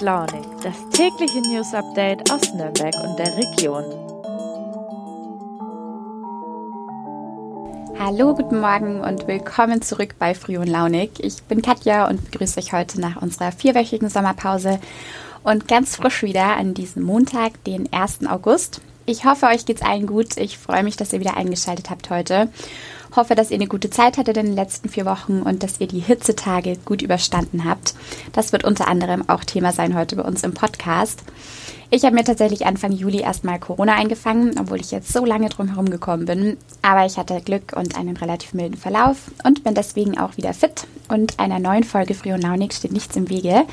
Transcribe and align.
Launig, 0.00 0.46
das 0.62 0.74
tägliche 0.92 1.42
News 1.42 1.74
Update 1.74 2.30
aus 2.32 2.54
Nürnberg 2.54 2.94
und 3.04 3.18
der 3.18 3.36
Region. 3.36 3.84
Hallo, 7.98 8.34
guten 8.34 8.60
Morgen 8.60 9.02
und 9.02 9.26
willkommen 9.26 9.82
zurück 9.82 10.14
bei 10.18 10.34
Früh 10.34 10.56
und 10.56 10.68
Launig. 10.68 11.10
Ich 11.18 11.42
bin 11.42 11.60
Katja 11.60 12.08
und 12.08 12.30
begrüße 12.30 12.60
euch 12.60 12.72
heute 12.72 12.98
nach 12.98 13.20
unserer 13.20 13.52
vierwöchigen 13.52 14.08
Sommerpause 14.08 14.80
und 15.42 15.68
ganz 15.68 15.96
frisch 15.96 16.22
wieder 16.22 16.56
an 16.56 16.72
diesem 16.72 17.02
Montag, 17.02 17.62
den 17.64 17.92
1. 17.92 18.26
August. 18.26 18.80
Ich 19.04 19.26
hoffe, 19.26 19.46
euch 19.46 19.66
geht's 19.66 19.82
allen 19.82 20.06
gut. 20.06 20.38
Ich 20.38 20.56
freue 20.56 20.82
mich, 20.82 20.96
dass 20.96 21.12
ihr 21.12 21.20
wieder 21.20 21.36
eingeschaltet 21.36 21.90
habt 21.90 22.08
heute. 22.08 22.48
Hoffe, 23.16 23.34
dass 23.34 23.50
ihr 23.50 23.56
eine 23.56 23.66
gute 23.66 23.90
Zeit 23.90 24.18
hattet 24.18 24.36
in 24.36 24.46
den 24.46 24.54
letzten 24.54 24.88
vier 24.88 25.04
Wochen 25.04 25.42
und 25.42 25.62
dass 25.62 25.80
ihr 25.80 25.88
die 25.88 26.00
Hitzetage 26.00 26.76
gut 26.84 27.02
überstanden 27.02 27.64
habt. 27.64 27.94
Das 28.32 28.52
wird 28.52 28.64
unter 28.64 28.86
anderem 28.88 29.28
auch 29.28 29.44
Thema 29.44 29.72
sein 29.72 29.96
heute 29.96 30.16
bei 30.16 30.22
uns 30.22 30.44
im 30.44 30.54
Podcast. 30.54 31.24
Ich 31.92 32.04
habe 32.04 32.14
mir 32.14 32.22
tatsächlich 32.22 32.66
Anfang 32.66 32.92
Juli 32.92 33.20
erstmal 33.20 33.58
Corona 33.58 33.94
eingefangen, 33.94 34.54
obwohl 34.60 34.80
ich 34.80 34.92
jetzt 34.92 35.12
so 35.12 35.24
lange 35.24 35.48
drum 35.48 35.68
herum 35.68 35.90
gekommen 35.90 36.24
bin. 36.24 36.56
Aber 36.82 37.04
ich 37.04 37.18
hatte 37.18 37.40
Glück 37.40 37.72
und 37.74 37.96
einen 37.96 38.16
relativ 38.16 38.54
milden 38.54 38.76
Verlauf 38.76 39.32
und 39.42 39.64
bin 39.64 39.74
deswegen 39.74 40.16
auch 40.16 40.36
wieder 40.36 40.54
fit. 40.54 40.86
Und 41.08 41.40
einer 41.40 41.58
neuen 41.58 41.82
Folge 41.82 42.14
Frio 42.14 42.38
Naunik 42.38 42.72
steht 42.72 42.92
nichts 42.92 43.16
im 43.16 43.28
Wege. 43.28 43.64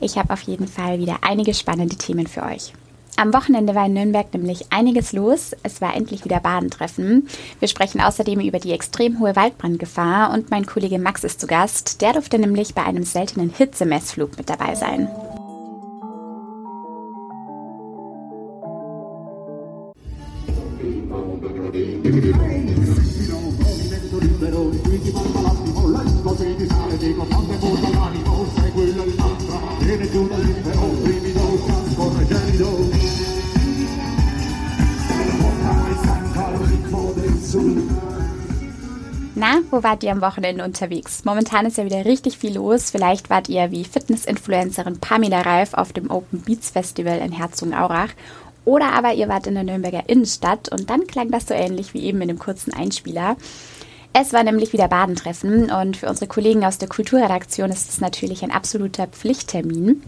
Ich 0.00 0.16
habe 0.16 0.32
auf 0.32 0.40
jeden 0.42 0.68
Fall 0.68 0.98
wieder 0.98 1.18
einige 1.20 1.52
spannende 1.52 1.96
Themen 1.96 2.26
für 2.26 2.44
euch. 2.44 2.72
Am 3.18 3.32
Wochenende 3.32 3.74
war 3.74 3.86
in 3.86 3.94
Nürnberg 3.94 4.32
nämlich 4.34 4.66
einiges 4.70 5.14
los. 5.14 5.52
Es 5.62 5.80
war 5.80 5.96
endlich 5.96 6.26
wieder 6.26 6.38
Badentreffen. 6.38 7.26
Wir 7.60 7.68
sprechen 7.68 8.02
außerdem 8.02 8.40
über 8.40 8.58
die 8.58 8.72
extrem 8.72 9.18
hohe 9.20 9.34
Waldbrandgefahr 9.34 10.34
und 10.34 10.50
mein 10.50 10.66
Kollege 10.66 10.98
Max 10.98 11.24
ist 11.24 11.40
zu 11.40 11.46
Gast. 11.46 12.02
Der 12.02 12.12
durfte 12.12 12.38
nämlich 12.38 12.74
bei 12.74 12.84
einem 12.84 13.04
seltenen 13.04 13.48
Hitzemessflug 13.48 14.36
mit 14.36 14.50
dabei 14.50 14.74
sein. 14.74 15.08
Na, 39.38 39.60
wo 39.70 39.82
wart 39.82 40.02
ihr 40.02 40.12
am 40.12 40.22
Wochenende 40.22 40.64
unterwegs? 40.64 41.26
Momentan 41.26 41.66
ist 41.66 41.76
ja 41.76 41.84
wieder 41.84 42.06
richtig 42.06 42.38
viel 42.38 42.54
los. 42.54 42.90
Vielleicht 42.90 43.28
wart 43.28 43.50
ihr 43.50 43.70
wie 43.70 43.84
Fitness-Influencerin 43.84 44.98
Pamela 44.98 45.42
Reif 45.42 45.74
auf 45.74 45.92
dem 45.92 46.10
Open 46.10 46.40
Beats 46.40 46.70
Festival 46.70 47.18
in 47.18 47.32
Herzogenaurach. 47.32 48.08
Oder 48.64 48.94
aber 48.94 49.12
ihr 49.12 49.28
wart 49.28 49.46
in 49.46 49.52
der 49.52 49.62
Nürnberger 49.62 50.08
Innenstadt 50.08 50.70
und 50.70 50.88
dann 50.88 51.06
klang 51.06 51.30
das 51.30 51.48
so 51.48 51.52
ähnlich 51.52 51.92
wie 51.92 52.04
eben 52.04 52.22
in 52.22 52.28
dem 52.28 52.38
kurzen 52.38 52.72
Einspieler. 52.72 53.36
Es 54.18 54.32
war 54.32 54.42
nämlich 54.42 54.72
wieder 54.72 54.88
Badentreffen 54.88 55.70
und 55.70 55.98
für 55.98 56.08
unsere 56.08 56.26
Kollegen 56.26 56.64
aus 56.64 56.78
der 56.78 56.88
Kulturredaktion 56.88 57.68
ist 57.68 57.90
es 57.90 58.00
natürlich 58.00 58.42
ein 58.42 58.50
absoluter 58.50 59.08
Pflichttermin. 59.08 60.02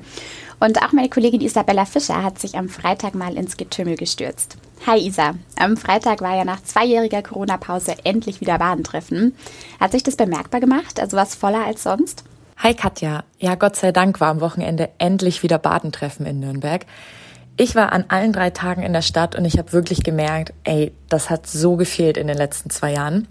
Und 0.58 0.82
auch 0.82 0.92
meine 0.92 1.10
Kollegin 1.10 1.42
Isabella 1.42 1.84
Fischer 1.84 2.22
hat 2.22 2.38
sich 2.38 2.56
am 2.56 2.70
Freitag 2.70 3.14
mal 3.14 3.36
ins 3.36 3.58
Getümmel 3.58 3.96
gestürzt. 3.96 4.56
Hi 4.86 4.98
Isa, 4.98 5.34
am 5.58 5.76
Freitag 5.76 6.22
war 6.22 6.34
ja 6.34 6.46
nach 6.46 6.62
zweijähriger 6.62 7.20
Corona-Pause 7.20 7.96
endlich 8.04 8.40
wieder 8.40 8.56
Badentreffen. 8.56 9.34
Hat 9.78 9.92
sich 9.92 10.04
das 10.04 10.16
bemerkbar 10.16 10.60
gemacht? 10.60 10.98
Also 10.98 11.18
was 11.18 11.34
voller 11.34 11.66
als 11.66 11.82
sonst? 11.82 12.24
Hi 12.56 12.72
Katja, 12.72 13.24
ja 13.38 13.56
Gott 13.56 13.76
sei 13.76 13.92
Dank 13.92 14.22
war 14.22 14.30
am 14.30 14.40
Wochenende 14.40 14.88
endlich 14.96 15.42
wieder 15.42 15.58
Badentreffen 15.58 16.24
in 16.24 16.40
Nürnberg. 16.40 16.86
Ich 17.58 17.74
war 17.74 17.92
an 17.92 18.06
allen 18.08 18.32
drei 18.32 18.48
Tagen 18.48 18.82
in 18.82 18.94
der 18.94 19.02
Stadt 19.02 19.36
und 19.36 19.44
ich 19.44 19.58
habe 19.58 19.74
wirklich 19.74 20.02
gemerkt, 20.02 20.54
ey, 20.64 20.94
das 21.10 21.28
hat 21.28 21.46
so 21.46 21.76
gefehlt 21.76 22.16
in 22.16 22.28
den 22.28 22.38
letzten 22.38 22.70
zwei 22.70 22.92
Jahren. 22.92 23.28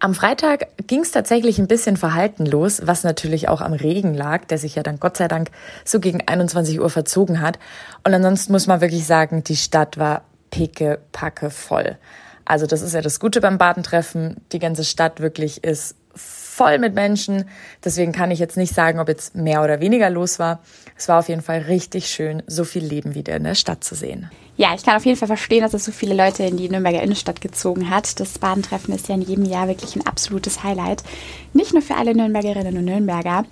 Am 0.00 0.14
Freitag 0.14 0.68
ging 0.86 1.00
es 1.00 1.10
tatsächlich 1.10 1.58
ein 1.58 1.66
bisschen 1.66 1.96
verhalten 1.96 2.46
los, 2.46 2.82
was 2.84 3.02
natürlich 3.02 3.48
auch 3.48 3.60
am 3.60 3.72
Regen 3.72 4.14
lag, 4.14 4.44
der 4.44 4.58
sich 4.58 4.76
ja 4.76 4.84
dann 4.84 5.00
Gott 5.00 5.16
sei 5.16 5.26
Dank 5.26 5.50
so 5.84 5.98
gegen 5.98 6.22
21 6.26 6.78
Uhr 6.78 6.88
verzogen 6.88 7.40
hat. 7.40 7.58
Und 8.04 8.14
ansonsten 8.14 8.52
muss 8.52 8.68
man 8.68 8.80
wirklich 8.80 9.06
sagen, 9.06 9.42
die 9.42 9.56
Stadt 9.56 9.98
war 9.98 10.22
picke, 10.50 11.00
packe 11.10 11.50
voll. 11.50 11.98
Also 12.44 12.66
das 12.66 12.80
ist 12.80 12.94
ja 12.94 13.02
das 13.02 13.18
Gute 13.18 13.40
beim 13.40 13.58
Badentreffen. 13.58 14.36
Die 14.52 14.60
ganze 14.60 14.84
Stadt 14.84 15.20
wirklich 15.20 15.64
ist 15.64 15.96
voll 16.18 16.78
mit 16.78 16.94
Menschen. 16.94 17.48
Deswegen 17.84 18.12
kann 18.12 18.30
ich 18.30 18.38
jetzt 18.38 18.56
nicht 18.56 18.74
sagen, 18.74 18.98
ob 18.98 19.08
jetzt 19.08 19.34
mehr 19.36 19.62
oder 19.62 19.80
weniger 19.80 20.10
los 20.10 20.38
war. 20.38 20.58
Es 20.96 21.08
war 21.08 21.20
auf 21.20 21.28
jeden 21.28 21.42
Fall 21.42 21.60
richtig 21.60 22.08
schön, 22.08 22.42
so 22.46 22.64
viel 22.64 22.84
Leben 22.84 23.14
wieder 23.14 23.36
in 23.36 23.44
der 23.44 23.54
Stadt 23.54 23.84
zu 23.84 23.94
sehen. 23.94 24.30
Ja, 24.56 24.74
ich 24.74 24.84
kann 24.84 24.96
auf 24.96 25.06
jeden 25.06 25.16
Fall 25.16 25.28
verstehen, 25.28 25.62
dass 25.62 25.72
es 25.72 25.84
so 25.84 25.92
viele 25.92 26.16
Leute 26.16 26.42
in 26.42 26.56
die 26.56 26.68
Nürnberger 26.68 27.00
Innenstadt 27.00 27.40
gezogen 27.40 27.90
hat. 27.90 28.18
Das 28.18 28.40
Badentreffen 28.40 28.92
ist 28.92 29.06
ja 29.06 29.14
in 29.14 29.22
jedem 29.22 29.44
Jahr 29.44 29.68
wirklich 29.68 29.94
ein 29.94 30.04
absolutes 30.04 30.64
Highlight. 30.64 31.04
Nicht 31.52 31.72
nur 31.72 31.82
für 31.82 31.94
alle 31.94 32.12
Nürnbergerinnen 32.12 32.76
und 32.76 32.84
Nürnberger. 32.84 33.44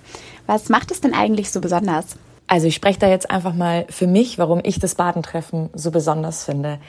Was 0.45 0.67
macht 0.67 0.91
es 0.91 0.99
denn 0.99 1.13
eigentlich 1.13 1.49
so 1.49 1.61
besonders? 1.61 2.17
Also 2.47 2.67
ich 2.67 2.75
spreche 2.75 2.99
da 2.99 3.09
jetzt 3.09 3.31
einfach 3.31 3.53
mal 3.53 3.85
für 3.89 4.07
mich, 4.07 4.37
warum 4.37 4.59
ich 4.63 4.79
das 4.79 4.95
Badentreffen 4.95 5.69
so 5.73 5.91
besonders 5.91 6.43
finde. 6.43 6.79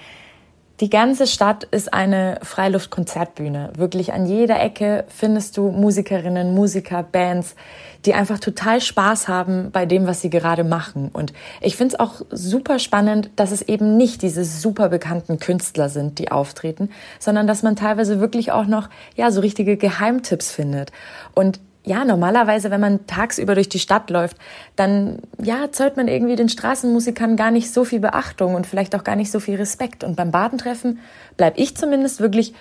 Die 0.80 0.90
ganze 0.90 1.26
Stadt 1.26 1.64
ist 1.64 1.92
eine 1.92 2.38
Freiluftkonzertbühne. 2.42 3.72
Wirklich 3.76 4.12
an 4.12 4.26
jeder 4.26 4.60
Ecke 4.60 5.04
findest 5.08 5.56
du 5.56 5.70
Musikerinnen, 5.70 6.54
Musiker, 6.54 7.02
Bands, 7.02 7.56
die 8.04 8.14
einfach 8.14 8.38
total 8.38 8.80
Spaß 8.80 9.26
haben 9.26 9.72
bei 9.72 9.86
dem, 9.86 10.06
was 10.06 10.20
sie 10.20 10.30
gerade 10.30 10.62
machen. 10.62 11.10
Und 11.12 11.32
ich 11.60 11.76
finde 11.76 11.94
es 11.94 12.00
auch 12.00 12.22
super 12.30 12.78
spannend, 12.78 13.30
dass 13.34 13.50
es 13.50 13.62
eben 13.62 13.96
nicht 13.96 14.22
diese 14.22 14.44
super 14.44 14.88
bekannten 14.88 15.40
Künstler 15.40 15.88
sind, 15.88 16.20
die 16.20 16.30
auftreten, 16.30 16.90
sondern 17.18 17.48
dass 17.48 17.64
man 17.64 17.74
teilweise 17.74 18.20
wirklich 18.20 18.52
auch 18.52 18.66
noch, 18.66 18.88
ja, 19.16 19.32
so 19.32 19.40
richtige 19.40 19.76
Geheimtipps 19.76 20.52
findet. 20.52 20.92
Und 21.34 21.58
ja, 21.88 22.04
normalerweise, 22.04 22.70
wenn 22.70 22.80
man 22.80 23.06
tagsüber 23.06 23.54
durch 23.54 23.70
die 23.70 23.78
Stadt 23.78 24.10
läuft, 24.10 24.36
dann, 24.76 25.20
ja, 25.42 25.72
zollt 25.72 25.96
man 25.96 26.06
irgendwie 26.06 26.36
den 26.36 26.50
Straßenmusikern 26.50 27.36
gar 27.36 27.50
nicht 27.50 27.72
so 27.72 27.84
viel 27.84 28.00
Beachtung 28.00 28.54
und 28.54 28.66
vielleicht 28.66 28.94
auch 28.94 29.04
gar 29.04 29.16
nicht 29.16 29.30
so 29.30 29.40
viel 29.40 29.56
Respekt. 29.56 30.04
Und 30.04 30.14
beim 30.14 30.30
Badentreffen 30.30 31.00
bleib 31.38 31.58
ich 31.58 31.76
zumindest 31.76 32.20
wirklich 32.20 32.52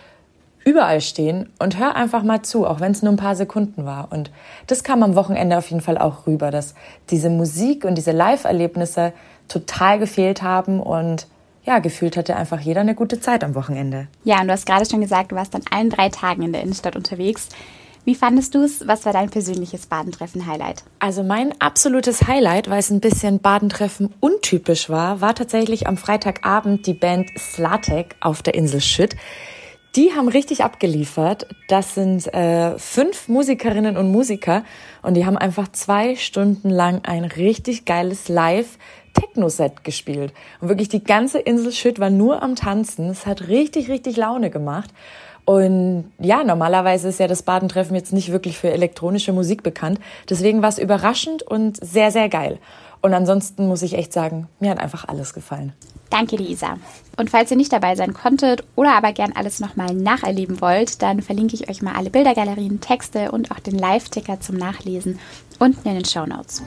überall 0.64 1.02
stehen 1.02 1.50
und 1.60 1.78
hör 1.78 1.96
einfach 1.96 2.24
mal 2.24 2.42
zu, 2.42 2.66
auch 2.66 2.80
wenn 2.80 2.94
es 2.94 3.02
nur 3.02 3.12
ein 3.14 3.18
paar 3.18 3.36
Sekunden 3.36 3.86
war. 3.86 4.08
Und 4.12 4.32
das 4.68 4.84
kam 4.84 5.04
am 5.04 5.16
Wochenende 5.16 5.58
auf 5.58 5.70
jeden 5.70 5.82
Fall 5.82 5.98
auch 5.98 6.26
rüber, 6.26 6.50
dass 6.50 6.74
diese 7.10 7.30
Musik 7.30 7.84
und 7.84 7.96
diese 7.96 8.12
Live-Erlebnisse 8.12 9.12
total 9.50 10.00
gefehlt 10.00 10.42
haben 10.42 10.80
und 10.80 11.28
ja, 11.66 11.80
gefühlt 11.80 12.16
hatte 12.16 12.38
einfach 12.38 12.62
jeder 12.62 12.80
eine 12.80 12.96
gute 12.96 13.20
Zeit 13.20 13.44
am 13.44 13.56
Wochenende. 13.56 14.08
Ja, 14.24 14.40
und 14.40 14.48
du 14.48 14.54
hast 14.54 14.66
gerade 14.66 14.86
schon 14.90 15.02
gesagt, 15.02 15.34
du 15.34 15.36
warst 15.36 15.54
an 15.54 15.64
allen 15.70 15.90
drei 15.90 16.08
Tagen 16.08 16.44
in 16.44 16.54
der 16.54 16.62
Innenstadt 16.62 16.96
unterwegs. 16.96 17.50
Wie 18.08 18.16
fandest 18.16 18.56
du 18.56 18.64
es? 18.64 18.88
Was 18.88 19.06
war 19.06 19.12
dein 19.12 19.30
persönliches 19.30 19.88
Badentreffen-Highlight? 19.88 20.86
Also 21.00 21.24
mein 21.24 21.54
absolutes 21.60 22.26
Highlight, 22.26 22.70
weil 22.70 22.80
es 22.80 22.90
ein 22.90 23.02
bisschen 23.02 23.40
Badentreffen 23.40 24.14
untypisch 24.22 24.90
war, 24.90 25.20
war 25.20 25.36
tatsächlich 25.36 25.88
am 25.88 25.98
Freitagabend 25.98 26.88
die 26.88 26.94
Band 26.94 27.30
Slatek 27.38 28.16
auf 28.22 28.42
der 28.42 28.54
Insel 28.56 28.80
Schütt. 28.80 29.18
Die 29.98 30.14
haben 30.16 30.30
richtig 30.30 30.64
abgeliefert. 30.64 31.48
Das 31.68 31.96
sind 31.96 32.34
äh, 32.34 32.80
fünf 32.80 33.28
Musikerinnen 33.28 33.98
und 33.98 34.10
Musiker 34.10 34.64
und 35.02 35.16
die 35.16 35.26
haben 35.26 35.38
einfach 35.38 35.68
zwei 35.74 36.16
Stunden 36.16 36.70
lang 36.70 37.02
ein 37.04 37.26
richtig 37.26 37.84
geiles 37.84 38.30
Live 38.30 38.78
Techno-Set 39.20 39.84
gespielt. 39.84 40.34
Und 40.62 40.70
wirklich 40.70 40.90
die 40.90 41.04
ganze 41.04 41.40
Insel 41.40 41.72
Schütt 41.72 42.00
war 42.00 42.10
nur 42.10 42.42
am 42.44 42.56
Tanzen. 42.56 43.10
Es 43.10 43.26
hat 43.26 43.48
richtig, 43.48 43.90
richtig 43.90 44.18
Laune 44.18 44.50
gemacht. 44.50 44.92
Und 45.46 46.12
ja, 46.20 46.44
normalerweise 46.44 47.08
ist 47.08 47.20
ja 47.22 47.28
das 47.28 47.42
Badentreffen 47.42 47.96
jetzt 47.96 48.12
nicht 48.12 48.32
wirklich 48.32 48.58
für 48.58 48.70
elektronische 48.70 49.32
Musik 49.32 49.64
bekannt. 49.64 50.00
Deswegen 50.30 50.62
war 50.62 50.70
es 50.70 50.78
überraschend 50.78 51.42
und 51.42 51.78
sehr, 51.84 52.12
sehr 52.12 52.28
geil. 52.28 52.60
Und 53.02 53.14
ansonsten 53.14 53.68
muss 53.68 53.82
ich 53.82 53.94
echt 53.94 54.12
sagen, 54.12 54.50
mir 54.60 54.72
hat 54.72 54.80
einfach 54.80 55.08
alles 55.08 55.34
gefallen. 55.34 55.72
Danke, 56.10 56.36
Lisa. 56.36 56.78
Und 57.16 57.30
falls 57.30 57.52
ihr 57.52 57.58
nicht 57.58 57.72
dabei 57.72 57.96
sein 57.96 58.14
konntet 58.14 58.66
oder 58.76 58.96
aber 58.96 59.14
gern 59.14 59.34
alles 59.36 59.60
nochmal 59.60 59.94
nacherleben 59.94 60.60
wollt, 60.60 61.02
dann 61.02 61.22
verlinke 61.22 61.56
ich 61.56 61.70
euch 61.70 61.82
mal 61.82 61.96
alle 61.96 62.10
Bildergalerien, 62.10 62.82
Texte 62.82 63.32
und 63.32 63.52
auch 63.52 63.60
den 63.60 63.78
Live-Ticker 63.78 64.40
zum 64.40 64.58
Nachlesen 64.58 65.20
unten 65.60 65.88
in 65.88 65.96
den 65.96 66.06
Show 66.06 66.26
Notes. 66.26 66.62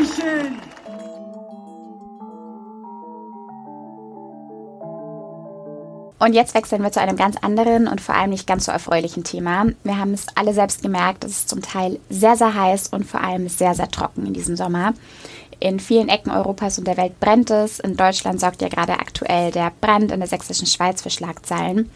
Dankeschön. 0.00 0.56
Und 6.18 6.34
jetzt 6.34 6.54
wechseln 6.54 6.82
wir 6.82 6.92
zu 6.92 7.00
einem 7.00 7.16
ganz 7.16 7.36
anderen 7.38 7.88
und 7.88 8.00
vor 8.00 8.14
allem 8.14 8.30
nicht 8.30 8.46
ganz 8.46 8.66
so 8.66 8.72
erfreulichen 8.72 9.24
Thema. 9.24 9.66
Wir 9.84 9.98
haben 9.98 10.12
es 10.12 10.26
alle 10.34 10.52
selbst 10.52 10.82
gemerkt, 10.82 11.24
es 11.24 11.32
ist 11.32 11.48
zum 11.48 11.62
Teil 11.62 11.98
sehr, 12.10 12.36
sehr 12.36 12.54
heiß 12.54 12.88
und 12.88 13.04
vor 13.04 13.22
allem 13.22 13.48
sehr, 13.48 13.74
sehr 13.74 13.88
trocken 13.88 14.26
in 14.26 14.34
diesem 14.34 14.54
Sommer. 14.54 14.92
In 15.60 15.80
vielen 15.80 16.08
Ecken 16.08 16.30
Europas 16.30 16.78
und 16.78 16.86
der 16.86 16.96
Welt 16.98 17.20
brennt 17.20 17.50
es. 17.50 17.80
In 17.80 17.96
Deutschland 17.96 18.40
sorgt 18.40 18.62
ja 18.62 18.68
gerade 18.68 18.94
aktuell 18.94 19.50
der 19.50 19.72
Brand 19.80 20.12
in 20.12 20.20
der 20.20 20.28
sächsischen 20.28 20.66
Schweiz 20.66 21.02
für 21.02 21.10
Schlagzeilen. 21.10 21.90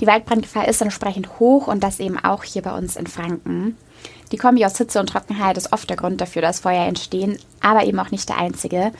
Die 0.00 0.06
Waldbrandgefahr 0.06 0.68
ist 0.68 0.82
entsprechend 0.82 1.38
hoch 1.38 1.68
und 1.68 1.82
das 1.82 2.00
eben 2.00 2.18
auch 2.18 2.44
hier 2.44 2.62
bei 2.62 2.76
uns 2.76 2.96
in 2.96 3.06
Franken. 3.06 3.76
Die 4.32 4.36
Kombi 4.36 4.64
aus 4.64 4.78
Hitze 4.78 4.98
und 5.00 5.08
Trockenheit 5.08 5.56
ist 5.56 5.72
oft 5.72 5.88
der 5.88 5.96
Grund 5.96 6.20
dafür, 6.20 6.42
dass 6.42 6.60
Feuer 6.60 6.86
entstehen, 6.86 7.38
aber 7.60 7.84
eben 7.84 7.98
auch 8.00 8.10
nicht 8.10 8.28
der 8.28 8.38
einzige. 8.38 8.92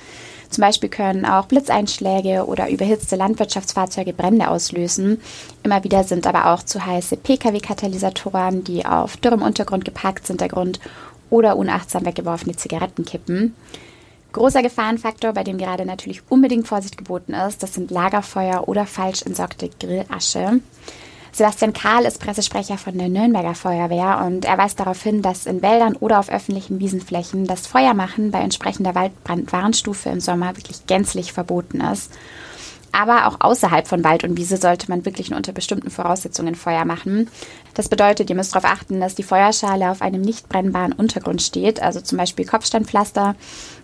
Zum 0.51 0.63
Beispiel 0.63 0.89
können 0.89 1.25
auch 1.25 1.47
Blitzeinschläge 1.47 2.47
oder 2.47 2.71
überhitzte 2.71 3.17
Landwirtschaftsfahrzeuge 3.17 4.13
Brände 4.13 4.49
auslösen. 4.49 5.21
Immer 5.65 5.83
wieder 5.83 6.05
sind 6.05 6.27
aber 6.29 6.53
auch 6.53 6.63
zu 6.63 6.87
heiße 6.87 7.17
Pkw-Katalysatoren, 7.17 8.63
die 8.63 8.87
auf 8.87 9.17
dürrem 9.17 9.43
Untergrund 9.43 9.85
geparkt 9.85 10.27
sind, 10.27 10.41
der 10.41 10.49
Grund 10.49 10.79
oder 11.31 11.57
unachtsam 11.57 12.05
weggeworfene 12.05 12.55
Zigarettenkippen. 12.55 13.57
Großer 14.35 14.63
Gefahrenfaktor, 14.63 15.33
bei 15.33 15.45
dem 15.45 15.59
gerade 15.59 15.87
natürlich 15.87 16.23
unbedingt 16.29 16.67
Vorsicht 16.67 16.99
geboten 16.99 17.35
ist, 17.35 17.63
das 17.63 17.75
sind 17.75 17.93
Lagerfeuer 17.93 18.67
oder 18.67 18.85
falsch 18.85 19.23
entsorgte 19.23 19.71
Grillasche. 19.79 20.61
Sebastian 21.31 21.73
Kahl 21.73 22.05
ist 22.05 22.19
Pressesprecher 22.21 22.77
von 22.77 22.99
der 22.99 23.09
Nürnberger 23.09 23.55
Feuerwehr 23.55 24.25
und 24.27 24.45
er 24.45 24.59
weist 24.59 24.81
darauf 24.81 25.01
hin, 25.01 25.23
dass 25.23 25.47
in 25.47 25.63
Wäldern 25.63 25.95
oder 25.95 26.19
auf 26.19 26.31
öffentlichen 26.31 26.81
Wiesenflächen 26.81 27.47
das 27.47 27.69
Feuermachen 27.69 28.33
bei 28.33 28.41
entsprechender 28.41 28.97
Waldbrandwarnstufe 28.97 30.09
im 30.09 30.19
Sommer 30.19 30.57
wirklich 30.57 30.85
gänzlich 30.89 31.33
verboten 31.33 31.81
ist. 31.81 32.13
Aber 32.95 33.27
auch 33.27 33.41
außerhalb 33.41 33.89
von 33.89 34.05
Wald 34.05 34.23
und 34.23 34.37
Wiese 34.37 34.57
sollte 34.57 34.89
man 34.89 35.05
wirklich 35.05 35.29
nur 35.29 35.37
unter 35.37 35.51
bestimmten 35.51 35.91
Voraussetzungen 35.91 36.55
Feuer 36.55 36.85
machen. 36.85 37.29
Das 37.75 37.89
bedeutet, 37.89 38.31
ihr 38.31 38.37
müsst 38.37 38.55
darauf 38.55 38.71
achten, 38.71 39.01
dass 39.01 39.17
die 39.17 39.25
Feuerschale 39.25 39.91
auf 39.91 40.01
einem 40.01 40.21
nicht 40.21 40.49
brennbaren 40.49 40.93
Untergrund 40.93 41.43
steht, 41.43 41.83
also 41.83 42.01
zum 42.01 42.19
Beispiel 42.19 42.47
Kopfsteinpflaster, 42.47 43.35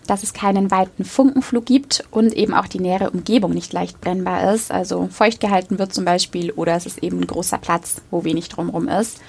dass 0.07 0.23
es 0.23 0.31
keinen 0.31 0.71
weiten 0.71 1.03
Funkenflug 1.03 1.65
gibt 1.65 2.05
und 2.09 2.31
eben 2.31 2.53
auch 2.53 2.67
die 2.67 2.79
nähere 2.79 3.09
Umgebung 3.09 3.51
nicht 3.51 3.73
leicht 3.73 3.99
brennbar 3.99 4.53
ist, 4.53 4.71
also 4.71 5.09
feucht 5.11 5.41
gehalten 5.41 5.77
wird 5.77 5.93
zum 5.93 6.05
Beispiel 6.05 6.51
oder 6.51 6.73
es 6.77 6.85
ist 6.85 7.03
eben 7.03 7.19
ein 7.19 7.27
großer 7.27 7.57
Platz, 7.57 7.97
wo 8.11 8.23
wenig 8.23 8.47
drumherum 8.47 8.87
ist. 8.87 9.19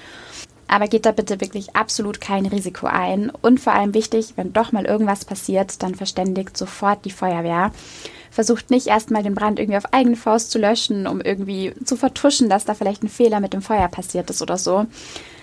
Aber 0.69 0.87
geht 0.87 1.05
da 1.05 1.11
bitte 1.11 1.41
wirklich 1.41 1.75
absolut 1.75 2.21
kein 2.21 2.45
Risiko 2.45 2.87
ein. 2.87 3.29
Und 3.41 3.59
vor 3.59 3.73
allem 3.73 3.93
wichtig, 3.93 4.33
wenn 4.37 4.53
doch 4.53 4.71
mal 4.71 4.85
irgendwas 4.85 5.25
passiert, 5.25 5.83
dann 5.83 5.93
verständigt 5.93 6.57
sofort 6.57 7.03
die 7.03 7.11
Feuerwehr 7.11 7.71
versucht 8.33 8.71
nicht 8.71 8.87
erstmal 8.87 9.23
den 9.23 9.35
Brand 9.35 9.59
irgendwie 9.59 9.77
auf 9.77 9.93
eigene 9.93 10.15
Faust 10.15 10.51
zu 10.51 10.57
löschen, 10.57 11.05
um 11.05 11.21
irgendwie 11.21 11.73
zu 11.85 11.95
vertuschen, 11.95 12.49
dass 12.49 12.65
da 12.65 12.73
vielleicht 12.73 13.03
ein 13.03 13.09
Fehler 13.09 13.39
mit 13.39 13.53
dem 13.53 13.61
Feuer 13.61 13.87
passiert 13.87 14.29
ist 14.29 14.41
oder 14.41 14.57
so. 14.57 14.87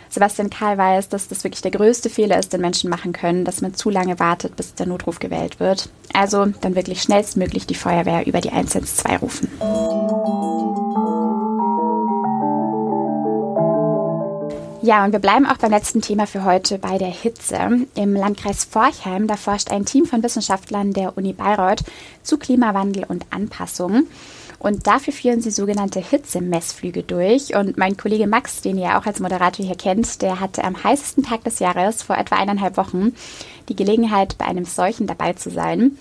Sebastian 0.08 0.50
Karl 0.50 0.76
weiß, 0.76 1.08
dass 1.08 1.28
das 1.28 1.44
wirklich 1.44 1.62
der 1.62 1.70
größte 1.70 2.10
Fehler 2.10 2.38
ist, 2.38 2.52
den 2.52 2.60
Menschen 2.60 2.90
machen 2.90 3.12
können, 3.12 3.44
dass 3.44 3.60
man 3.60 3.74
zu 3.74 3.90
lange 3.90 4.18
wartet, 4.18 4.56
bis 4.56 4.74
der 4.74 4.86
Notruf 4.86 5.20
gewählt 5.20 5.60
wird. 5.60 5.88
Also 6.12 6.46
dann 6.60 6.74
wirklich 6.74 7.00
schnellstmöglich 7.00 7.68
die 7.68 7.76
Feuerwehr 7.76 8.26
über 8.26 8.40
die 8.40 8.50
112 8.50 9.22
rufen. 9.22 10.39
Ja, 14.90 15.04
und 15.04 15.12
wir 15.12 15.20
bleiben 15.20 15.46
auch 15.46 15.58
beim 15.58 15.70
letzten 15.70 16.00
Thema 16.00 16.26
für 16.26 16.44
heute 16.44 16.76
bei 16.76 16.98
der 16.98 17.12
Hitze. 17.12 17.86
Im 17.94 18.12
Landkreis 18.12 18.64
Forchheim, 18.64 19.28
da 19.28 19.36
forscht 19.36 19.70
ein 19.70 19.84
Team 19.84 20.04
von 20.04 20.20
Wissenschaftlern 20.20 20.92
der 20.92 21.16
Uni 21.16 21.32
Bayreuth 21.32 21.84
zu 22.24 22.38
Klimawandel 22.38 23.04
und 23.04 23.24
Anpassung. 23.30 24.08
Und 24.58 24.88
dafür 24.88 25.12
führen 25.12 25.42
sie 25.42 25.52
sogenannte 25.52 26.00
Hitzemessflüge 26.00 27.04
durch. 27.04 27.54
Und 27.54 27.78
mein 27.78 27.96
Kollege 27.96 28.26
Max, 28.26 28.62
den 28.62 28.78
ihr 28.78 28.98
auch 28.98 29.06
als 29.06 29.20
Moderator 29.20 29.64
hier 29.64 29.76
kennt, 29.76 30.22
der 30.22 30.40
hatte 30.40 30.64
am 30.64 30.82
heißesten 30.82 31.22
Tag 31.22 31.44
des 31.44 31.60
Jahres 31.60 32.02
vor 32.02 32.18
etwa 32.18 32.34
eineinhalb 32.34 32.76
Wochen 32.76 33.14
die 33.68 33.76
Gelegenheit, 33.76 34.38
bei 34.38 34.46
einem 34.46 34.64
solchen 34.64 35.06
dabei 35.06 35.34
zu 35.34 35.50
sein. 35.50 35.98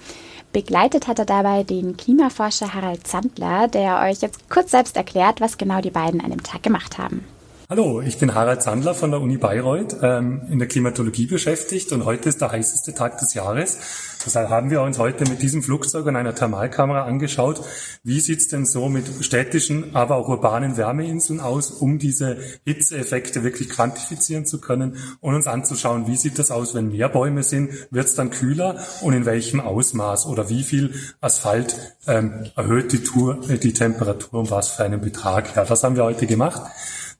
Begleitet 0.52 1.06
hat 1.06 1.20
er 1.20 1.26
dabei 1.26 1.62
den 1.62 1.96
Klimaforscher 1.96 2.74
Harald 2.74 3.06
Zandler, 3.06 3.68
der 3.68 4.00
euch 4.00 4.22
jetzt 4.22 4.50
kurz 4.50 4.72
selbst 4.72 4.98
erklärt, 4.98 5.42
was 5.42 5.60
genau 5.60 5.80
die 5.80 5.92
beiden 5.92 6.22
an 6.22 6.32
dem 6.32 6.42
Tag 6.42 6.64
gemacht 6.64 6.98
haben. 6.98 7.24
Hallo, 7.72 8.02
ich 8.02 8.18
bin 8.18 8.34
Harald 8.34 8.64
Sandler 8.64 8.96
von 8.96 9.12
der 9.12 9.22
Uni 9.22 9.38
Bayreuth 9.38 9.98
ähm, 10.02 10.42
in 10.50 10.58
der 10.58 10.68
Klimatologie 10.68 11.28
beschäftigt 11.28 11.92
und 11.92 12.04
heute 12.04 12.28
ist 12.28 12.42
der 12.42 12.52
heißeste 12.52 12.96
Tag 12.96 13.20
des 13.20 13.36
Jahres. 13.36 13.78
Deshalb 14.26 14.50
haben 14.50 14.72
wir 14.72 14.82
uns 14.82 14.98
heute 14.98 15.30
mit 15.30 15.44
diesem 15.44 15.62
Flugzeug 15.62 16.08
und 16.08 16.16
einer 16.16 16.34
Thermalkamera 16.34 17.04
angeschaut, 17.04 17.62
wie 18.04 18.22
sieht's 18.22 18.48
denn 18.48 18.66
so 18.66 18.90
mit 18.90 19.06
städtischen, 19.24 19.96
aber 19.96 20.16
auch 20.16 20.28
urbanen 20.30 20.78
Wärmeinseln 20.78 21.40
aus, 21.40 21.70
um 21.70 22.00
diese 22.00 22.40
Hitzeeffekte 22.66 23.44
wirklich 23.44 23.70
quantifizieren 23.70 24.48
zu 24.48 24.60
können 24.60 24.98
und 25.20 25.36
uns 25.36 25.46
anzuschauen, 25.46 26.08
wie 26.08 26.18
sieht 26.18 26.40
das 26.40 26.50
aus, 26.50 26.74
wenn 26.74 26.90
mehr 26.92 27.10
Bäume 27.10 27.44
sind, 27.44 27.70
wird's 27.92 28.16
dann 28.16 28.32
kühler? 28.32 28.84
Und 29.04 29.14
in 29.14 29.28
welchem 29.28 29.60
Ausmaß? 29.60 30.26
Oder 30.26 30.50
wie 30.50 30.64
viel 30.64 30.96
Asphalt 31.22 31.76
ähm, 32.08 32.48
erhöht 32.56 32.94
die, 32.94 33.04
Tour, 33.04 33.48
äh, 33.48 33.60
die 33.60 33.74
Temperatur? 33.74 34.40
Um 34.40 34.50
was 34.50 34.70
für 34.70 34.86
einen 34.86 35.02
Betrag. 35.02 35.56
Ja, 35.56 35.66
das 35.66 35.84
haben 35.84 35.96
wir 35.96 36.06
heute 36.06 36.26
gemacht 36.26 36.64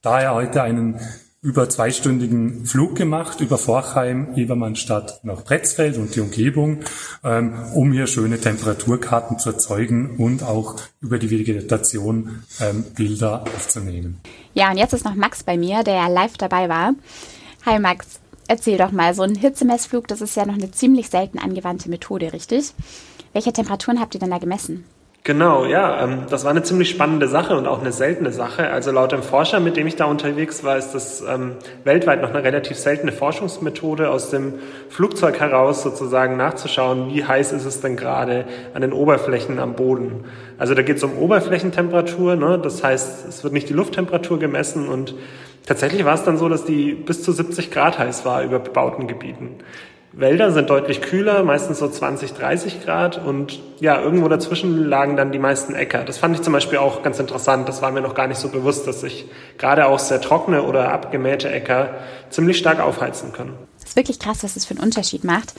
daher 0.02 0.34
heute 0.34 0.62
einen 0.62 1.00
über 1.42 1.70
zweistündigen 1.70 2.66
Flug 2.66 2.96
gemacht 2.96 3.40
über 3.40 3.56
Forchheim, 3.56 4.34
Ebermannstadt 4.36 5.20
nach 5.24 5.42
Pretzfeld 5.42 5.96
und 5.96 6.14
die 6.14 6.20
Umgebung, 6.20 6.80
ähm, 7.24 7.54
um 7.74 7.92
hier 7.92 8.06
schöne 8.06 8.38
Temperaturkarten 8.38 9.38
zu 9.38 9.50
erzeugen 9.50 10.16
und 10.18 10.42
auch 10.42 10.76
über 11.00 11.18
die 11.18 11.30
Vegetation 11.30 12.42
ähm, 12.60 12.84
Bilder 12.94 13.44
aufzunehmen. 13.44 14.20
Ja, 14.52 14.70
und 14.70 14.76
jetzt 14.76 14.92
ist 14.92 15.06
noch 15.06 15.14
Max 15.14 15.42
bei 15.42 15.56
mir, 15.56 15.82
der 15.82 15.94
ja 15.94 16.08
live 16.08 16.36
dabei 16.36 16.68
war. 16.68 16.92
Hi 17.64 17.78
Max, 17.78 18.20
erzähl 18.46 18.76
doch 18.76 18.92
mal, 18.92 19.14
so 19.14 19.22
ein 19.22 19.34
Hitzemessflug, 19.34 20.08
das 20.08 20.20
ist 20.20 20.36
ja 20.36 20.44
noch 20.44 20.54
eine 20.54 20.70
ziemlich 20.70 21.08
selten 21.08 21.38
angewandte 21.38 21.88
Methode, 21.88 22.34
richtig? 22.34 22.74
Welche 23.32 23.54
Temperaturen 23.54 23.98
habt 23.98 24.14
ihr 24.14 24.20
denn 24.20 24.30
da 24.30 24.38
gemessen? 24.38 24.84
Genau, 25.22 25.66
ja, 25.66 26.02
ähm, 26.02 26.22
das 26.30 26.44
war 26.44 26.50
eine 26.50 26.62
ziemlich 26.62 26.88
spannende 26.88 27.28
Sache 27.28 27.54
und 27.54 27.66
auch 27.66 27.80
eine 27.80 27.92
seltene 27.92 28.32
Sache. 28.32 28.70
Also 28.70 28.90
laut 28.90 29.12
dem 29.12 29.22
Forscher, 29.22 29.60
mit 29.60 29.76
dem 29.76 29.86
ich 29.86 29.96
da 29.96 30.06
unterwegs 30.06 30.64
war, 30.64 30.78
ist 30.78 30.92
das 30.92 31.20
ähm, 31.20 31.56
weltweit 31.84 32.22
noch 32.22 32.30
eine 32.30 32.42
relativ 32.42 32.78
seltene 32.78 33.12
Forschungsmethode, 33.12 34.08
aus 34.08 34.30
dem 34.30 34.54
Flugzeug 34.88 35.38
heraus 35.38 35.82
sozusagen 35.82 36.38
nachzuschauen, 36.38 37.12
wie 37.12 37.22
heiß 37.22 37.52
ist 37.52 37.66
es 37.66 37.82
denn 37.82 37.96
gerade 37.96 38.46
an 38.72 38.80
den 38.80 38.94
Oberflächen 38.94 39.58
am 39.58 39.74
Boden. 39.74 40.24
Also 40.56 40.74
da 40.74 40.80
geht 40.80 40.96
es 40.96 41.02
um 41.02 41.18
Oberflächentemperatur, 41.18 42.36
ne? 42.36 42.58
das 42.58 42.82
heißt, 42.82 43.28
es 43.28 43.44
wird 43.44 43.52
nicht 43.52 43.68
die 43.68 43.74
Lufttemperatur 43.74 44.38
gemessen 44.38 44.88
und 44.88 45.14
tatsächlich 45.66 46.06
war 46.06 46.14
es 46.14 46.24
dann 46.24 46.38
so, 46.38 46.48
dass 46.48 46.64
die 46.64 46.94
bis 46.94 47.22
zu 47.22 47.32
70 47.32 47.70
Grad 47.70 47.98
heiß 47.98 48.24
war 48.24 48.42
über 48.42 48.58
bebauten 48.58 49.06
Gebieten. 49.06 49.56
Wälder 50.12 50.50
sind 50.50 50.68
deutlich 50.70 51.02
kühler, 51.02 51.44
meistens 51.44 51.78
so 51.78 51.88
20, 51.88 52.32
30 52.32 52.84
Grad 52.84 53.24
und 53.24 53.60
ja, 53.78 54.00
irgendwo 54.00 54.28
dazwischen 54.28 54.88
lagen 54.88 55.16
dann 55.16 55.30
die 55.30 55.38
meisten 55.38 55.74
Äcker. 55.74 56.02
Das 56.04 56.18
fand 56.18 56.34
ich 56.34 56.42
zum 56.42 56.52
Beispiel 56.52 56.78
auch 56.78 57.02
ganz 57.02 57.20
interessant. 57.20 57.68
Das 57.68 57.80
war 57.80 57.92
mir 57.92 58.00
noch 58.00 58.14
gar 58.14 58.26
nicht 58.26 58.38
so 58.38 58.48
bewusst, 58.48 58.88
dass 58.88 59.02
sich 59.02 59.26
gerade 59.56 59.86
auch 59.86 60.00
sehr 60.00 60.20
trockene 60.20 60.64
oder 60.64 60.90
abgemähte 60.92 61.48
Äcker 61.48 61.94
ziemlich 62.28 62.58
stark 62.58 62.80
aufheizen 62.80 63.32
können. 63.32 63.56
Das 63.78 63.90
ist 63.90 63.96
wirklich 63.96 64.18
krass, 64.18 64.42
was 64.42 64.54
das 64.54 64.66
für 64.66 64.74
einen 64.74 64.82
Unterschied 64.82 65.22
macht. 65.22 65.54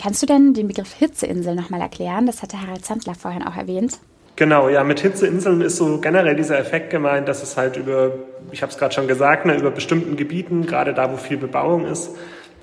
Kannst 0.00 0.22
du 0.22 0.26
denn 0.26 0.54
den 0.54 0.68
Begriff 0.68 0.92
Hitzeinsel 0.94 1.54
nochmal 1.54 1.80
erklären? 1.80 2.26
Das 2.26 2.42
hatte 2.42 2.60
Harald 2.60 2.84
Zandler 2.84 3.14
vorhin 3.14 3.42
auch 3.42 3.56
erwähnt. 3.56 3.98
Genau, 4.36 4.68
ja, 4.68 4.84
mit 4.84 5.00
Hitzeinseln 5.00 5.62
ist 5.62 5.76
so 5.76 5.98
generell 5.98 6.36
dieser 6.36 6.58
Effekt 6.58 6.90
gemeint, 6.90 7.26
dass 7.26 7.42
es 7.42 7.56
halt 7.56 7.76
über, 7.78 8.12
ich 8.52 8.60
habe 8.60 8.70
es 8.70 8.76
gerade 8.76 8.94
schon 8.94 9.08
gesagt, 9.08 9.46
ne, 9.46 9.56
über 9.56 9.70
bestimmten 9.70 10.16
Gebieten, 10.16 10.66
gerade 10.66 10.92
da, 10.92 11.10
wo 11.10 11.16
viel 11.16 11.38
Bebauung 11.38 11.86
ist, 11.86 12.10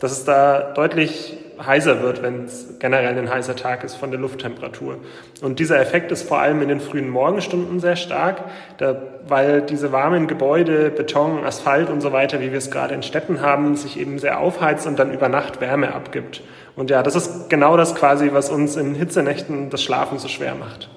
dass 0.04 0.12
es 0.12 0.26
da 0.26 0.74
deutlich 0.74 1.38
heißer 1.66 2.02
wird, 2.02 2.22
wenn 2.22 2.44
es 2.44 2.76
generell 2.80 3.18
ein 3.18 3.30
heißer 3.30 3.56
Tag 3.56 3.86
ist 3.86 3.96
von 3.96 4.12
der 4.12 4.20
Lufttemperatur. 4.20 4.98
Und 5.42 5.60
dieser 5.60 5.80
Effekt 5.80 6.12
ist 6.12 6.28
vor 6.28 6.40
allem 6.40 6.62
in 6.62 6.68
den 6.68 6.82
frühen 6.82 7.10
Morgenstunden 7.10 7.80
sehr 7.80 7.96
stark, 7.96 8.44
da, 8.80 9.02
weil 9.30 9.62
diese 9.62 9.94
warmen 9.94 10.28
Gebäude, 10.28 10.90
Beton, 10.90 11.46
Asphalt 11.46 11.90
und 11.90 12.02
so 12.02 12.12
weiter, 12.12 12.42
wie 12.42 12.52
wir 12.52 12.58
es 12.58 12.70
gerade 12.70 12.94
in 12.94 13.02
Städten 13.02 13.40
haben, 13.40 13.78
sich 13.78 13.98
eben 13.98 14.20
sehr 14.20 14.42
aufheizt 14.42 14.88
und 14.88 15.00
dann 15.00 15.14
über 15.14 15.30
Nacht 15.30 15.62
Wärme 15.62 15.96
abgibt. 15.96 16.42
Und 16.76 16.90
ja, 16.90 17.02
das 17.02 17.16
ist 17.16 17.50
genau 17.50 17.78
das 17.78 17.96
quasi, 17.96 18.34
was 18.34 18.50
uns 18.50 18.76
in 18.76 18.96
Hitzenächten 18.96 19.70
das 19.70 19.82
Schlafen 19.82 20.20
so 20.20 20.28
schwer 20.28 20.56
macht. 20.56 20.90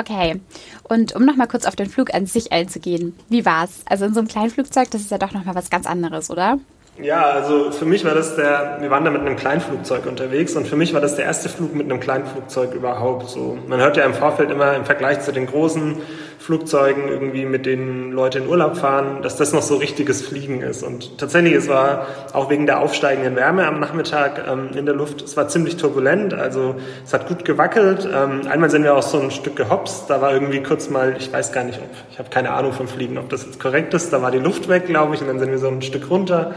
Okay, 0.00 0.40
und 0.84 1.14
um 1.14 1.26
nochmal 1.26 1.46
kurz 1.46 1.66
auf 1.66 1.76
den 1.76 1.90
Flug 1.90 2.14
an 2.14 2.24
sich 2.24 2.52
einzugehen, 2.52 3.14
wie 3.28 3.44
war's? 3.44 3.82
Also 3.86 4.06
in 4.06 4.14
so 4.14 4.20
einem 4.20 4.28
kleinen 4.28 4.50
Flugzeug, 4.50 4.90
das 4.90 5.02
ist 5.02 5.10
ja 5.10 5.18
doch 5.18 5.32
nochmal 5.32 5.54
was 5.54 5.68
ganz 5.68 5.86
anderes, 5.86 6.30
oder? 6.30 6.58
Ja, 7.02 7.24
also 7.24 7.72
für 7.72 7.86
mich 7.86 8.04
war 8.04 8.14
das 8.14 8.36
der, 8.36 8.76
wir 8.80 8.88
waren 8.88 9.04
da 9.04 9.10
mit 9.10 9.20
einem 9.20 9.34
Kleinflugzeug 9.34 10.06
unterwegs 10.06 10.54
und 10.54 10.68
für 10.68 10.76
mich 10.76 10.94
war 10.94 11.00
das 11.00 11.16
der 11.16 11.24
erste 11.24 11.48
Flug 11.48 11.74
mit 11.74 11.90
einem 11.90 11.98
Kleinflugzeug 11.98 12.72
überhaupt. 12.72 13.30
So, 13.30 13.58
man 13.66 13.80
hört 13.80 13.96
ja 13.96 14.04
im 14.04 14.14
Vorfeld 14.14 14.52
immer 14.52 14.74
im 14.76 14.84
Vergleich 14.84 15.20
zu 15.20 15.32
den 15.32 15.46
großen 15.46 15.96
Flugzeugen 16.38 17.08
irgendwie, 17.08 17.46
mit 17.46 17.66
denen 17.66 18.12
Leute 18.12 18.38
in 18.38 18.48
Urlaub 18.48 18.76
fahren, 18.76 19.22
dass 19.22 19.36
das 19.36 19.52
noch 19.52 19.62
so 19.62 19.76
richtiges 19.76 20.22
Fliegen 20.22 20.60
ist. 20.60 20.82
Und 20.84 21.18
tatsächlich, 21.18 21.54
es 21.54 21.68
war 21.68 22.06
auch 22.32 22.48
wegen 22.48 22.66
der 22.66 22.80
aufsteigenden 22.80 23.34
Wärme 23.34 23.66
am 23.66 23.80
Nachmittag 23.80 24.44
ähm, 24.46 24.68
in 24.76 24.86
der 24.86 24.94
Luft, 24.94 25.22
es 25.22 25.36
war 25.36 25.48
ziemlich 25.48 25.78
turbulent, 25.78 26.32
also 26.32 26.76
es 27.04 27.12
hat 27.12 27.26
gut 27.26 27.44
gewackelt. 27.44 28.06
Ähm, 28.14 28.42
einmal 28.48 28.70
sind 28.70 28.84
wir 28.84 28.94
auch 28.94 29.02
so 29.02 29.18
ein 29.18 29.32
Stück 29.32 29.56
gehopst, 29.56 30.04
da 30.08 30.20
war 30.20 30.32
irgendwie 30.32 30.62
kurz 30.62 30.90
mal, 30.90 31.16
ich 31.18 31.32
weiß 31.32 31.50
gar 31.50 31.64
nicht, 31.64 31.80
ob, 31.80 31.88
ich 32.12 32.18
habe 32.20 32.28
keine 32.28 32.50
Ahnung 32.50 32.72
vom 32.72 32.86
Fliegen, 32.86 33.18
ob 33.18 33.30
das 33.30 33.46
jetzt 33.46 33.58
korrekt 33.58 33.94
ist, 33.94 34.12
da 34.12 34.22
war 34.22 34.30
die 34.30 34.38
Luft 34.38 34.68
weg, 34.68 34.86
glaube 34.86 35.14
ich, 35.14 35.22
und 35.22 35.28
dann 35.28 35.40
sind 35.40 35.50
wir 35.50 35.58
so 35.58 35.68
ein 35.68 35.82
Stück 35.82 36.10
runter. 36.10 36.54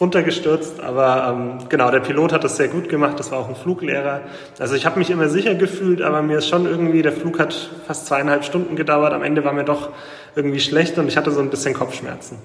Runtergestürzt, 0.00 0.80
aber 0.80 1.34
ähm, 1.34 1.68
genau, 1.68 1.90
der 1.90 2.00
Pilot 2.00 2.32
hat 2.32 2.44
das 2.44 2.56
sehr 2.56 2.68
gut 2.68 2.88
gemacht, 2.88 3.18
das 3.18 3.30
war 3.30 3.38
auch 3.38 3.48
ein 3.48 3.56
Fluglehrer. 3.56 4.22
Also 4.58 4.74
ich 4.74 4.86
habe 4.86 4.98
mich 4.98 5.10
immer 5.10 5.28
sicher 5.28 5.54
gefühlt, 5.54 6.02
aber 6.02 6.22
mir 6.22 6.38
ist 6.38 6.48
schon 6.48 6.66
irgendwie, 6.66 7.02
der 7.02 7.12
Flug 7.12 7.38
hat 7.38 7.70
fast 7.86 8.06
zweieinhalb 8.06 8.44
Stunden 8.44 8.76
gedauert, 8.76 9.12
am 9.12 9.22
Ende 9.22 9.44
war 9.44 9.52
mir 9.52 9.64
doch 9.64 9.90
irgendwie 10.34 10.60
schlecht 10.60 10.98
und 10.98 11.08
ich 11.08 11.16
hatte 11.16 11.30
so 11.30 11.40
ein 11.40 11.50
bisschen 11.50 11.74
Kopfschmerzen. 11.74 12.38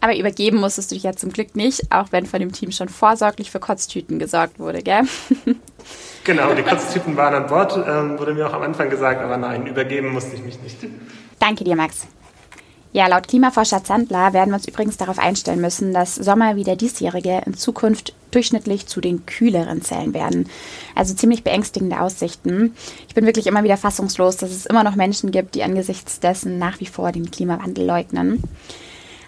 Aber 0.00 0.16
übergeben 0.16 0.58
musstest 0.58 0.90
du 0.90 0.96
dich 0.96 1.04
ja 1.04 1.12
zum 1.12 1.32
Glück 1.32 1.54
nicht, 1.54 1.92
auch 1.92 2.08
wenn 2.10 2.26
von 2.26 2.40
dem 2.40 2.50
Team 2.50 2.72
schon 2.72 2.88
vorsorglich 2.88 3.52
für 3.52 3.60
Kotztüten 3.60 4.18
gesorgt 4.18 4.58
wurde, 4.58 4.82
gell? 4.82 5.02
Genau, 6.24 6.54
die 6.54 6.62
Kotztüten 6.62 7.16
waren 7.16 7.34
an 7.34 7.46
Bord, 7.48 7.76
ähm, 7.84 8.16
wurde 8.16 8.34
mir 8.34 8.46
auch 8.46 8.52
am 8.52 8.62
Anfang 8.62 8.88
gesagt, 8.88 9.20
aber 9.20 9.36
nein, 9.36 9.66
übergeben 9.66 10.10
musste 10.10 10.36
ich 10.36 10.44
mich 10.44 10.62
nicht. 10.62 10.76
Danke 11.40 11.64
dir, 11.64 11.74
Max. 11.74 12.06
Ja, 12.94 13.06
laut 13.06 13.26
Klimaforscher 13.26 13.82
Zandler 13.82 14.34
werden 14.34 14.50
wir 14.50 14.56
uns 14.56 14.68
übrigens 14.68 14.98
darauf 14.98 15.18
einstellen 15.18 15.62
müssen, 15.62 15.94
dass 15.94 16.14
Sommer 16.14 16.56
wie 16.56 16.64
der 16.64 16.76
diesjährige 16.76 17.40
in 17.46 17.54
Zukunft 17.54 18.12
durchschnittlich 18.30 18.86
zu 18.86 19.00
den 19.00 19.24
kühleren 19.24 19.80
zählen 19.80 20.12
werden. 20.12 20.48
Also 20.94 21.14
ziemlich 21.14 21.42
beängstigende 21.42 22.00
Aussichten. 22.00 22.74
Ich 23.08 23.14
bin 23.14 23.24
wirklich 23.24 23.46
immer 23.46 23.64
wieder 23.64 23.78
fassungslos, 23.78 24.36
dass 24.36 24.50
es 24.50 24.66
immer 24.66 24.84
noch 24.84 24.94
Menschen 24.94 25.30
gibt, 25.30 25.54
die 25.54 25.62
angesichts 25.62 26.20
dessen 26.20 26.58
nach 26.58 26.80
wie 26.80 26.86
vor 26.86 27.12
den 27.12 27.30
Klimawandel 27.30 27.86
leugnen. 27.86 28.42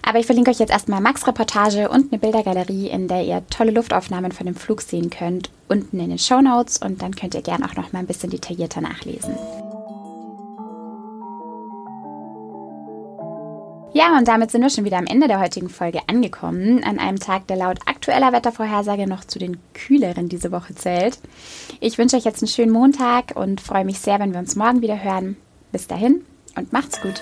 Aber 0.03 0.19
ich 0.19 0.27
verlinke 0.27 0.51
euch 0.51 0.59
jetzt 0.59 0.69
erstmal 0.71 1.01
Max 1.01 1.25
Reportage 1.25 1.89
und 1.89 2.11
eine 2.11 2.19
Bildergalerie, 2.19 2.89
in 2.89 3.07
der 3.07 3.23
ihr 3.23 3.41
tolle 3.49 3.71
Luftaufnahmen 3.71 4.31
von 4.31 4.45
dem 4.45 4.55
Flug 4.55 4.81
sehen 4.81 5.09
könnt, 5.09 5.49
unten 5.67 5.99
in 5.99 6.09
den 6.09 6.19
Show 6.19 6.41
Notes 6.41 6.77
und 6.77 7.01
dann 7.01 7.15
könnt 7.15 7.33
ihr 7.33 7.41
gerne 7.41 7.65
auch 7.65 7.75
noch 7.75 7.91
mal 7.91 7.99
ein 7.99 8.07
bisschen 8.07 8.29
detaillierter 8.29 8.81
nachlesen. 8.81 9.35
Ja, 13.97 14.17
und 14.17 14.27
damit 14.27 14.51
sind 14.51 14.61
wir 14.61 14.69
schon 14.69 14.83
wieder 14.83 14.97
am 14.97 15.05
Ende 15.05 15.29
der 15.29 15.39
heutigen 15.39 15.69
Folge 15.69 16.01
angekommen, 16.07 16.83
an 16.83 16.99
einem 16.99 17.17
Tag, 17.17 17.47
der 17.47 17.55
laut 17.55 17.79
aktueller 17.85 18.33
Wettervorhersage 18.33 19.07
noch 19.07 19.23
zu 19.23 19.39
den 19.39 19.55
kühleren 19.73 20.27
diese 20.27 20.51
Woche 20.51 20.75
zählt. 20.75 21.17
Ich 21.79 21.97
wünsche 21.97 22.17
euch 22.17 22.25
jetzt 22.25 22.43
einen 22.43 22.49
schönen 22.49 22.73
Montag 22.73 23.37
und 23.37 23.61
freue 23.61 23.85
mich 23.85 23.99
sehr, 23.99 24.19
wenn 24.19 24.33
wir 24.33 24.41
uns 24.41 24.57
morgen 24.57 24.81
wieder 24.81 25.01
hören. 25.01 25.37
Bis 25.71 25.87
dahin 25.87 26.25
und 26.57 26.73
macht's 26.73 26.99
gut. 26.99 27.21